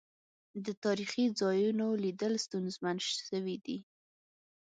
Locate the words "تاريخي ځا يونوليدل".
0.83-2.33